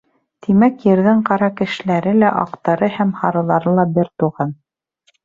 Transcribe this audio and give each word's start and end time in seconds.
Тимәк, 0.45 0.77
Ерҙең 0.85 1.19
ҡара 1.27 1.49
кешеләре 1.59 2.13
лә, 2.21 2.31
аҡтары 2.45 2.89
һәм 2.97 3.13
һарылары 3.21 3.75
ла 3.81 3.87
бер 3.99 4.11
туған. 4.25 4.57